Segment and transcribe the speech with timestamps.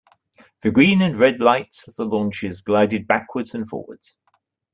[0.63, 4.15] The green and red lights of the launches glided backwards and forwards.